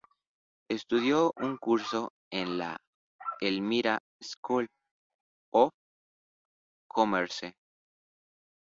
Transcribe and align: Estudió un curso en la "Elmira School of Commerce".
Estudió 0.67 1.31
un 1.35 1.57
curso 1.57 2.11
en 2.31 2.57
la 2.57 2.75
"Elmira 3.39 3.99
School 4.19 4.65
of 5.53 5.71
Commerce". 6.87 7.55